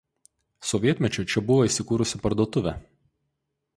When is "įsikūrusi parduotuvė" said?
1.69-2.75